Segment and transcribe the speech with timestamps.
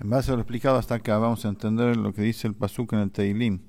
[0.00, 2.92] En base a lo explicado hasta acá, vamos a entender lo que dice el Pasuk
[2.92, 3.62] en el Teilim.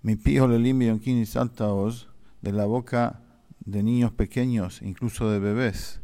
[0.00, 2.08] Mi pijo le limpio y saltaos
[2.40, 3.20] de la boca
[3.64, 6.00] de niños pequeños, incluso de bebés,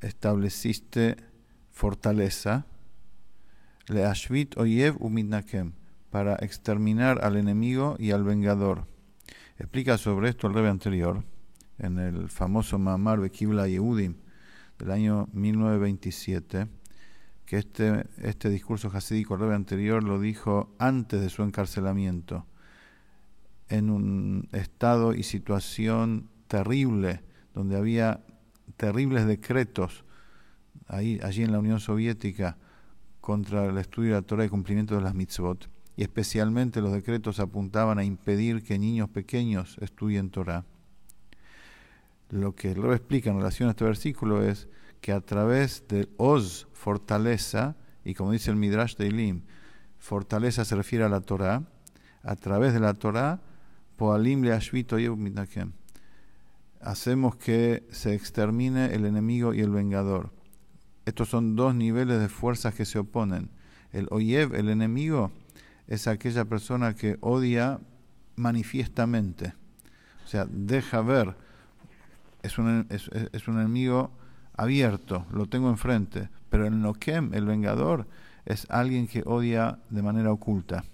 [0.00, 1.18] estableciste
[1.70, 2.66] fortaleza,
[3.86, 5.74] le ashvit oyev umidnakem,
[6.10, 8.88] para exterminar al enemigo y al vengador.
[9.56, 11.22] Explica sobre esto el rebe anterior,
[11.78, 14.16] en el famoso Mamar Bekibla Yehudim
[14.80, 16.66] del año 1927
[17.46, 22.46] que este, este discurso hasídico rebe anterior lo dijo antes de su encarcelamiento,
[23.68, 27.22] en un estado y situación terrible,
[27.54, 28.24] donde había
[28.76, 30.04] terribles decretos
[30.88, 32.56] ahí, allí en la Unión Soviética
[33.20, 37.40] contra el estudio de la Torah y cumplimiento de las mitzvot, y especialmente los decretos
[37.40, 40.64] apuntaban a impedir que niños pequeños estudien Torah.
[42.34, 44.66] Lo que lo explica en relación a este versículo es
[45.00, 49.42] que a través de Oz, fortaleza, y como dice el Midrash de Ilim,
[50.00, 51.62] fortaleza se refiere a la Torah,
[52.24, 53.40] a través de la Torah,
[53.94, 54.52] Poalim le
[56.80, 60.32] hacemos que se extermine el enemigo y el vengador.
[61.04, 63.48] Estos son dos niveles de fuerzas que se oponen.
[63.92, 65.30] El oyev, el enemigo,
[65.86, 67.78] es aquella persona que odia
[68.34, 69.54] manifiestamente.
[70.24, 71.36] O sea, deja ver.
[72.44, 74.12] Es un, es, un enemigo
[74.54, 78.06] abierto, lo tengo enfrente, pero el Nokem, el vengador,
[78.44, 80.84] es alguien que odia de manera oculta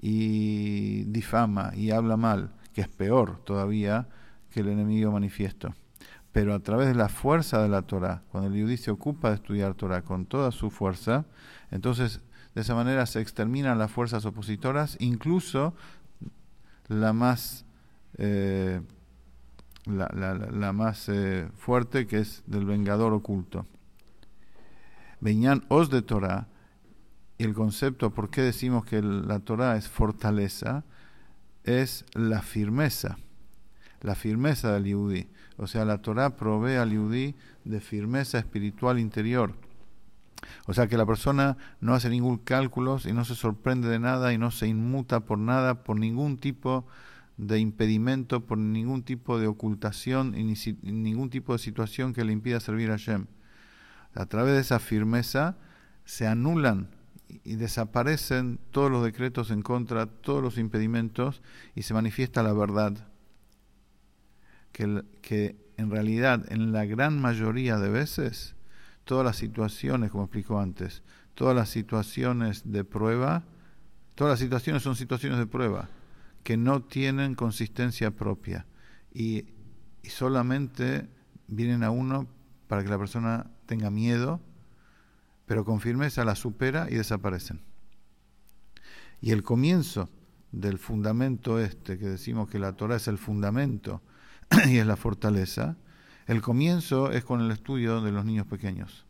[0.00, 4.08] y difama y habla mal, que es peor todavía
[4.50, 5.74] que el enemigo manifiesto.
[6.32, 9.36] Pero a través de la fuerza de la Torah, cuando el judío se ocupa de
[9.36, 11.26] estudiar Torah con toda su fuerza,
[11.70, 12.20] entonces
[12.54, 15.74] de esa manera se exterminan las fuerzas opositoras, incluso
[16.88, 17.66] la más
[18.16, 18.80] eh,
[19.86, 23.66] la, la, la más eh, fuerte, que es del vengador oculto.
[25.20, 26.48] Venían os de Torah,
[27.38, 30.84] y el concepto, ¿por qué decimos que la Torah es fortaleza?
[31.64, 33.18] Es la firmeza,
[34.00, 35.28] la firmeza del Yudí.
[35.58, 39.54] O sea, la Torah provee al Yudí de firmeza espiritual interior.
[40.66, 44.32] O sea, que la persona no hace ningún cálculo y no se sorprende de nada
[44.32, 46.86] y no se inmuta por nada, por ningún tipo de
[47.36, 50.44] de impedimento por ningún tipo de ocultación y
[50.82, 53.26] ningún tipo de situación que le impida servir a Shem.
[54.14, 55.56] A través de esa firmeza
[56.04, 56.88] se anulan
[57.44, 61.42] y desaparecen todos los decretos en contra, todos los impedimentos
[61.74, 63.08] y se manifiesta la verdad.
[64.72, 68.54] Que, que en realidad, en la gran mayoría de veces,
[69.04, 71.02] todas las situaciones, como explicó antes,
[71.34, 73.44] todas las situaciones de prueba,
[74.14, 75.90] todas las situaciones son situaciones de prueba
[76.46, 78.66] que no tienen consistencia propia
[79.12, 79.46] y,
[80.04, 81.08] solamente
[81.48, 82.28] vienen a uno
[82.68, 84.40] para que la persona tenga miedo,
[85.46, 87.62] pero con firmeza la supera y desaparecen.
[89.20, 90.08] Y el comienzo
[90.52, 94.00] del fundamento este, que decimos que la Torah es el fundamento
[94.68, 95.76] y es la fortaleza,
[96.28, 99.04] el comienzo es con el estudio de los niños pequeños.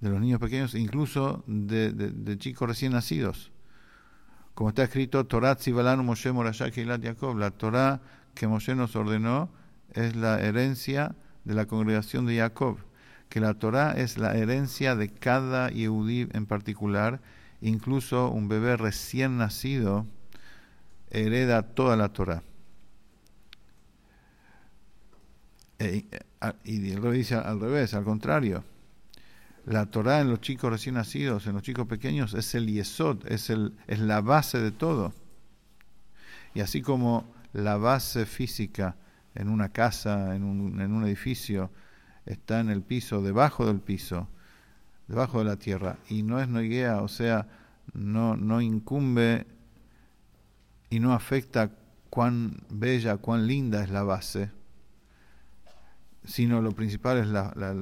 [0.00, 3.52] De los niños pequeños, incluso de chicos recién nacidos
[4.54, 5.56] como está escrito, Torah
[6.04, 6.32] Moshe
[7.02, 8.00] Jacob, la Torah
[8.34, 9.50] que Moshe nos ordenó
[9.94, 11.14] es la herencia
[11.44, 12.78] de la congregación de Jacob,
[13.28, 17.20] que la Torah es la herencia de cada Yehudí en particular,
[17.60, 20.06] incluso un bebé recién nacido
[21.10, 22.42] hereda toda la Torah.
[25.78, 26.06] E,
[26.64, 28.64] y el dice al revés, al contrario,
[29.64, 33.50] la Torah en los chicos recién nacidos, en los chicos pequeños, es el yesod, es,
[33.50, 35.12] el, es la base de todo.
[36.54, 38.96] Y así como la base física
[39.34, 41.70] en una casa, en un, en un edificio,
[42.26, 44.28] está en el piso, debajo del piso,
[45.08, 47.48] debajo de la tierra, y no es noiguea, o sea,
[47.94, 49.46] no, no incumbe
[50.90, 51.70] y no afecta
[52.10, 54.50] cuán bella, cuán linda es la base,
[56.24, 57.74] sino lo principal es la, la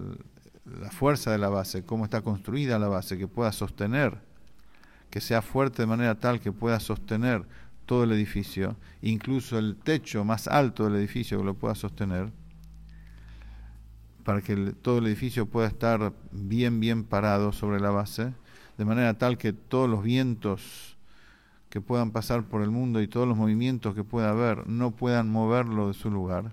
[0.91, 4.19] fuerza de la base, cómo está construida la base, que pueda sostener,
[5.11, 7.45] que sea fuerte de manera tal que pueda sostener
[7.87, 12.31] todo el edificio, incluso el techo más alto del edificio que lo pueda sostener,
[14.25, 18.33] para que todo el edificio pueda estar bien, bien parado sobre la base,
[18.79, 20.97] de manera tal que todos los vientos
[21.69, 25.31] que puedan pasar por el mundo y todos los movimientos que pueda haber no puedan
[25.31, 26.53] moverlo de su lugar.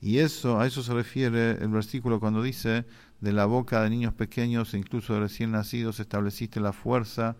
[0.00, 2.86] Y eso, a eso se refiere el versículo cuando dice,
[3.20, 7.36] de la boca de niños pequeños e incluso de recién nacidos estableciste la fuerza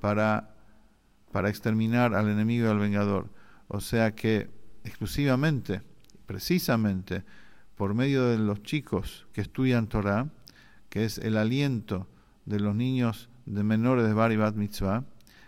[0.00, 0.54] para,
[1.32, 3.30] para exterminar al enemigo y al vengador.
[3.68, 4.48] O sea que
[4.84, 5.82] exclusivamente,
[6.26, 7.24] precisamente,
[7.74, 10.28] por medio de los chicos que estudian Torah,
[10.88, 12.06] que es el aliento
[12.44, 15.04] de los niños de menores de Bari Bat Mitzvah,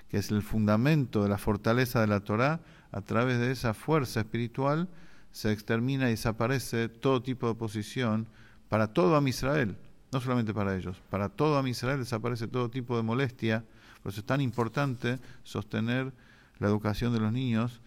[0.08, 2.60] que es el fundamento de la fortaleza de la Torah,
[2.90, 4.88] a través de esa fuerza espiritual
[5.36, 8.26] se extermina y desaparece todo tipo de oposición
[8.70, 9.76] para todo Am Israel,
[10.10, 13.62] no solamente para ellos, para todo Am Israel desaparece todo tipo de molestia,
[14.02, 16.10] por eso es tan importante sostener
[16.58, 17.82] la educación de los niños,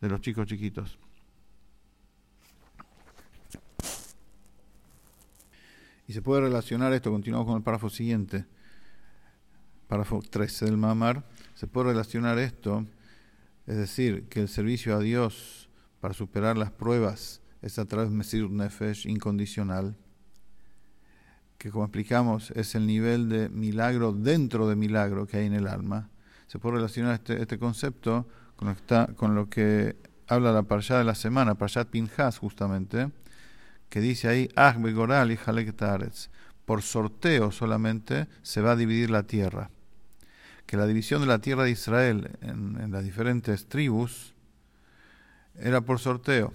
[0.00, 0.96] de los chicos chiquitos.
[6.06, 8.44] Y se puede relacionar esto, continuamos con el párrafo siguiente,
[9.88, 11.24] párrafo 13 del Mamar,
[11.56, 12.86] se puede relacionar esto,
[13.66, 15.63] es decir, que el servicio a Dios
[16.04, 19.96] para superar las pruebas es a través de Mesir Nefesh incondicional,
[21.56, 25.66] que como explicamos es el nivel de milagro dentro de milagro que hay en el
[25.66, 26.10] alma.
[26.46, 28.28] Se puede relacionar este, este concepto
[29.16, 29.96] con lo, que
[30.26, 33.10] habla la Parshat de la semana, Parshat Pinhas justamente,
[33.88, 35.38] que dice ahí, Ah, y
[36.66, 39.70] por sorteo solamente se va a dividir la tierra.
[40.66, 44.33] Que la división de la tierra de Israel en las diferentes tribus
[45.58, 46.52] era por sorteo.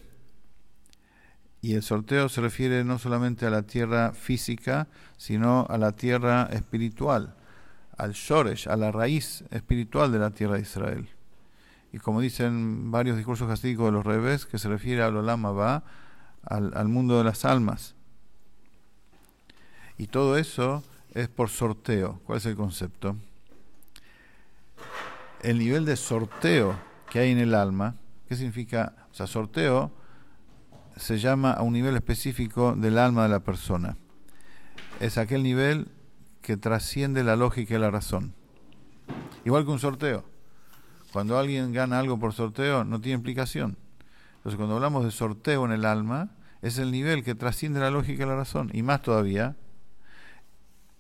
[1.62, 4.88] Y el sorteo se refiere no solamente a la tierra física,
[5.18, 7.36] sino a la tierra espiritual,
[7.98, 11.10] al Shoresh, a la raíz espiritual de la tierra de Israel.
[11.92, 15.84] Y como dicen varios discursos hasídicos de los revés, que se refiere al Olama va
[16.44, 17.96] al, mundo de las almas.
[19.98, 22.22] Y todo eso es por sorteo.
[22.26, 23.16] ¿Cuál es el concepto?
[25.42, 26.80] El nivel de sorteo
[27.10, 27.96] que hay en el alma,
[28.30, 28.94] ¿qué significa?
[29.12, 29.92] O sea, sorteo
[30.96, 33.98] se llama a un nivel específico del alma de la persona.
[35.00, 35.88] Es aquel nivel
[36.42, 38.36] que trasciende la lógica y la razón.
[39.46, 40.26] Igual que un sorteo.
[41.12, 43.78] Cuando alguien gana algo por sorteo, no tiene implicación.
[44.38, 46.30] Entonces, cuando hablamos de sorteo en el alma,
[46.62, 48.70] es el nivel que trasciende la lógica y la razón.
[48.74, 49.56] Y más todavía,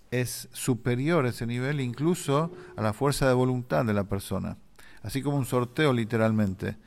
[0.09, 4.57] es superior ese nivel incluso a la fuerza de voluntad de la persona.
[5.03, 6.77] Así como un sorteo literalmente,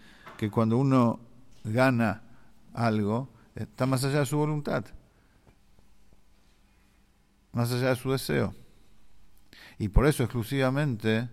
[0.43, 1.21] que cuando uno
[1.63, 2.21] gana
[2.75, 4.85] algo, está más allá de su voluntad,
[7.53, 8.53] más allá de su deseo.
[9.79, 11.29] Y por eso exclusivamente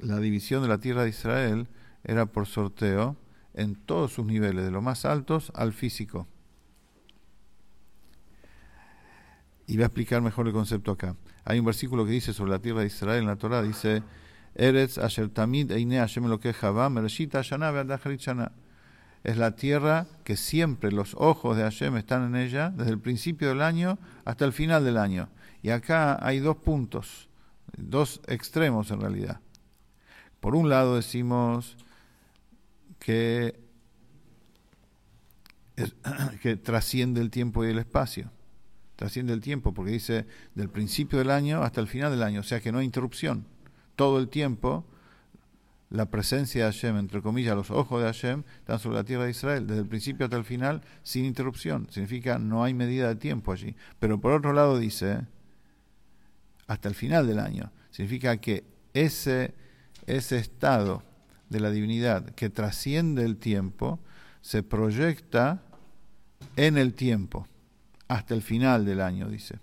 [0.00, 1.68] la división de la tierra de Israel
[2.04, 3.18] era por sorteo
[3.52, 6.26] en todos sus niveles, de los más altos al físico.
[9.66, 11.16] Y voy a explicar mejor el concepto acá.
[11.44, 14.02] Hay un versículo que dice sobre la tierra de Israel en la Torah, dice,
[14.54, 16.24] Eretz asher tamid eine Hashem
[19.24, 23.48] Es la tierra que siempre los ojos de Hashem están en ella, desde el principio
[23.48, 25.28] del año hasta el final del año.
[25.62, 27.28] Y acá hay dos puntos,
[27.76, 29.40] dos extremos en realidad.
[30.40, 31.76] Por un lado decimos
[32.98, 33.58] que,
[36.42, 38.30] que trasciende el tiempo y el espacio.
[38.94, 42.44] Trasciende el tiempo porque dice del principio del año hasta el final del año, o
[42.44, 43.46] sea que no hay interrupción.
[43.96, 44.84] Todo el tiempo
[45.90, 49.30] la presencia de Hashem, entre comillas, los ojos de Hashem, están sobre la tierra de
[49.30, 51.86] Israel, desde el principio hasta el final, sin interrupción.
[51.90, 53.76] Significa no hay medida de tiempo allí.
[54.00, 55.20] Pero por otro lado dice,
[56.66, 57.70] hasta el final del año.
[57.90, 59.54] Significa que ese
[60.06, 61.02] ese estado
[61.48, 64.00] de la divinidad que trasciende el tiempo
[64.40, 65.62] se proyecta
[66.56, 67.46] en el tiempo,
[68.08, 69.58] hasta el final del año, dice.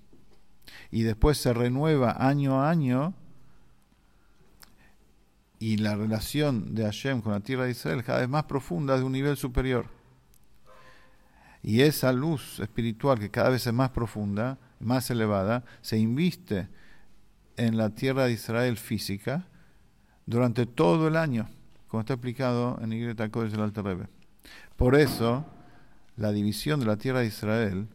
[0.90, 3.14] Y después se renueva año a año
[5.62, 9.04] y la relación de Hashem con la tierra de Israel cada vez más profunda de
[9.04, 9.86] un nivel superior.
[11.62, 16.68] Y esa luz espiritual que cada vez es más profunda, más elevada, se inviste
[17.58, 19.46] en la tierra de Israel física
[20.26, 21.48] durante todo el año,
[21.88, 24.08] como está explicado en Iglesia Kodesh del Alter Rebbe.
[24.76, 25.46] Por eso,
[26.18, 27.88] la división de la tierra de Israel,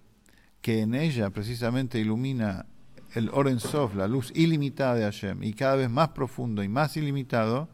[0.60, 2.66] que en ella precisamente ilumina
[3.14, 6.96] el Oren Sof, la luz ilimitada de Hashem, y cada vez más profundo y más
[6.96, 7.68] ilimitado,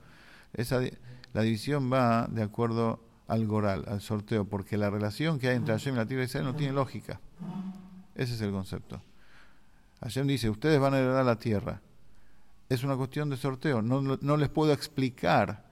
[0.53, 0.81] esa,
[1.33, 5.75] la división va de acuerdo al Goral, al sorteo, porque la relación que hay entre
[5.75, 7.21] Hashem y la tierra de Israel no tiene lógica.
[8.15, 9.01] Ese es el concepto.
[10.01, 11.81] Hashem dice, ustedes van a heredar la tierra
[12.73, 13.83] es una cuestión de sorteo.
[13.83, 15.65] No, les puedo explicar.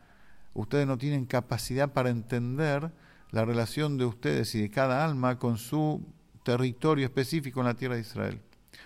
[0.54, 2.90] Ustedes no tienen capacidad para entender
[3.30, 6.02] la relación de ustedes y de cada alma con su
[6.42, 8.40] territorio específico en la tierra de Israel.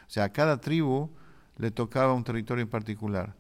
[0.07, 1.11] O sea, a cada tribu
[1.59, 3.35] le tocaba un territorio en particular.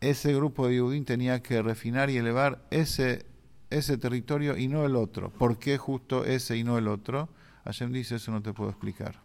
[0.00, 3.26] Ese grupo de Yudín tenía que refinar y elevar ese,
[3.70, 5.30] ese territorio y no el otro.
[5.30, 7.28] ¿Por qué justo ese y no el otro?
[7.64, 9.20] Hashem dice, eso no te puedo explicar.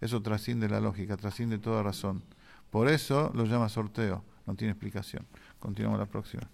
[0.00, 2.22] Eso trasciende la lógica, trasciende toda razón.
[2.70, 5.26] Por eso lo llama sorteo, no tiene explicación.
[5.58, 6.48] Continuamos la próxima.